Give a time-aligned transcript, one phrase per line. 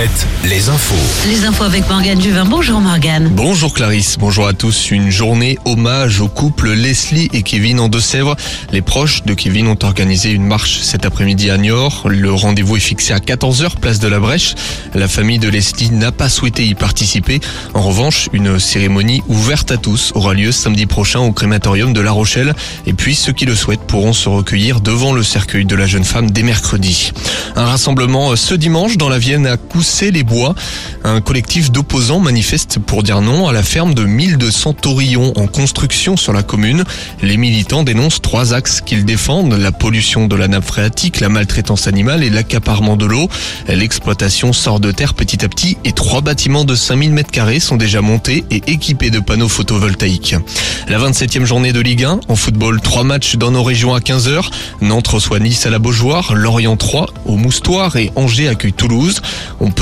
[0.00, 1.28] Alouette, les infos.
[1.28, 2.46] Les infos avec Morgane Juvin.
[2.46, 3.28] Bonjour Morgane.
[3.28, 4.90] Bonjour Clarisse, bonjour à tous.
[4.90, 8.34] Une journée hommage au couple Leslie et Kevin en Deux-Sèvres.
[8.72, 12.08] Les proches de Kevin ont organisé une marche cet après-midi à Niort.
[12.08, 14.54] Le rendez-vous est fixé à 14h, place de la Brèche.
[14.94, 17.40] La famille de Leslie n'a pas souhaité y participer.
[17.74, 22.12] En revanche, une cérémonie ouverte à tous aura lieu samedi prochain au crématorium de La
[22.12, 22.54] Rochelle.
[22.86, 26.04] Et puis, ceux qui le souhaitent pourront se recueillir devant le cercueil de la jeune
[26.04, 27.12] femme dès mercredi.
[27.54, 29.58] Un rassemblement ce dimanche dans la Vienne à
[29.90, 30.54] Coussé-les-Bois.
[31.02, 36.16] Un collectif d'opposants manifeste pour dire non à la ferme de 1200 taurillons en construction
[36.16, 36.84] sur la commune.
[37.22, 41.88] Les militants dénoncent trois axes qu'ils défendent, la pollution de la nappe phréatique, la maltraitance
[41.88, 43.28] animale et l'accaparement de l'eau.
[43.66, 48.00] L'exploitation sort de terre petit à petit et trois bâtiments de 5000 m2 sont déjà
[48.00, 50.36] montés et équipés de panneaux photovoltaïques.
[50.86, 54.50] La 27e journée de Ligue 1, en football, trois matchs dans nos régions à 15h.
[54.82, 59.20] Nantes reçoit Nice à la Beaujoire, Lorient 3 au Moustoir et Angers accueille Toulouse.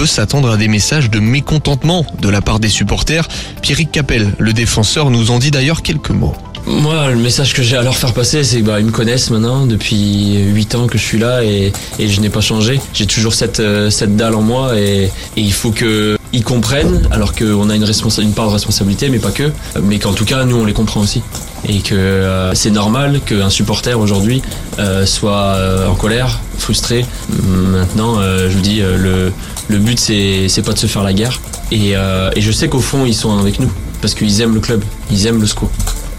[0.07, 3.28] S'attendre à des messages de mécontentement de la part des supporters.
[3.62, 6.34] Pierrick Capel, le défenseur, nous en dit d'ailleurs quelques mots.
[6.69, 9.64] Moi, le message que j'ai à leur faire passer, c'est qu'ils bah, me connaissent maintenant
[9.64, 12.78] depuis 8 ans que je suis là et, je n'ai pas changé.
[12.92, 17.75] J'ai toujours cette, euh, dalle en moi et, il faut qu'ils comprennent, alors qu'on a
[17.75, 17.86] une,
[18.19, 19.51] une part de responsabilité, mais pas que.
[19.83, 21.23] Mais qu'en tout cas, nous, on les comprend aussi.
[21.67, 24.42] Et que euh, c'est normal qu'un supporter aujourd'hui
[24.78, 25.56] euh, soit
[25.89, 27.06] en colère, frustré.
[27.42, 29.33] Maintenant, je vous dis, le,
[29.69, 31.41] le but, c'est pas de se faire la guerre.
[31.70, 34.61] Et, euh, et je sais qu'au fond, ils sont avec nous parce qu'ils aiment le
[34.61, 35.70] club, ils aiment le SCO.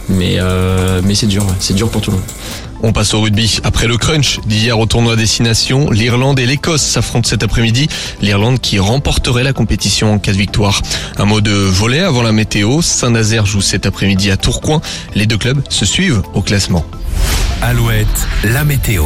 [0.09, 2.25] Mais, euh, c'est dur, c'est dur pour tout le monde.
[2.81, 3.59] On passe au rugby.
[3.64, 7.89] Après le crunch d'hier au tournoi Destination, l'Irlande et l'Écosse s'affrontent cet après-midi.
[8.22, 10.81] L'Irlande qui remporterait la compétition en cas de victoire.
[11.17, 12.81] Un mot de volet avant la météo.
[12.81, 14.81] Saint-Nazaire joue cet après-midi à Tourcoing.
[15.14, 16.86] Les deux clubs se suivent au classement.
[17.62, 19.04] Alouette, la météo.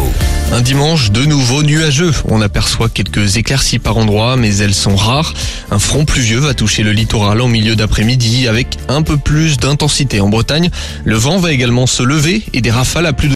[0.52, 2.12] Un dimanche de nouveau nuageux.
[2.26, 5.34] On aperçoit quelques éclaircies par endroits, mais elles sont rares.
[5.72, 10.22] Un front pluvieux va toucher le littoral en milieu d'après-midi avec un peu plus d'intensité
[10.22, 10.70] en Bretagne.
[11.04, 13.32] Le vent va également se lever et des rafales à plus de